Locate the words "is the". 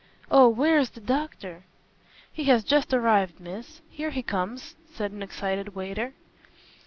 0.79-0.99